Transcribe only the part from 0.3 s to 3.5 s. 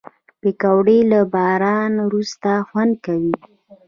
پکورې له باران وروسته خوند کوي